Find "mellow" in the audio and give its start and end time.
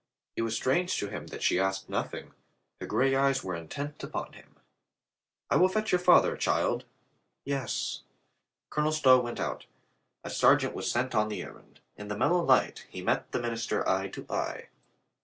12.17-12.43